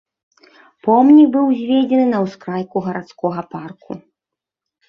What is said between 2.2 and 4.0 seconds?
ўскрайку гарадскога парку.